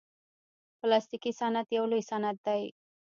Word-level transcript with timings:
پلاستيکي 0.79 1.31
صنعت 1.39 1.67
یو 1.77 1.85
لوی 1.91 2.03
صنعت 2.11 2.37
دی. 2.45 2.63